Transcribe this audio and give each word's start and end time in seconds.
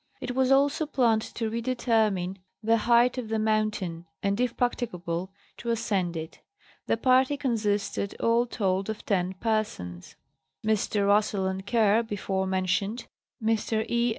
It 0.19 0.33
was 0.33 0.51
also 0.51 0.87
planned 0.87 1.21
to 1.35 1.47
redetermine 1.47 2.37
the 2.63 2.77
height 2.89 3.19
of 3.19 3.29
the 3.29 3.37
mountain, 3.37 4.07
and, 4.23 4.39
if 4.41 4.57
practicable, 4.57 5.29
to 5.57 5.69
ascend 5.69 6.17
it. 6.17 6.39
The 6.87 6.97
party 6.97 7.37
consisted 7.37 8.15
all 8.19 8.47
told 8.47 8.89
of 8.89 9.05
ten 9.05 9.33
persons; 9.35 10.15
Messrs. 10.63 11.03
Russell 11.03 11.45
and 11.45 11.67
Kerr 11.67 12.01
before 12.01 12.47
mentioned, 12.47 13.05
Mr. 13.43 13.85
E. 13.87 14.09